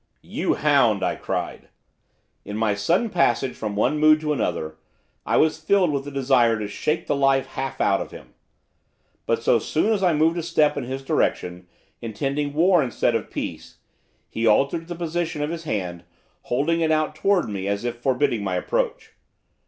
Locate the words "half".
7.45-7.79